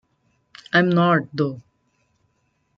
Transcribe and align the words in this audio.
I'm 0.73 0.89
not, 0.89 1.27
though. 1.35 1.61